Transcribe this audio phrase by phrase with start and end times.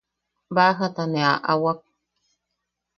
[0.55, 1.79] Baajata ne aʼawak.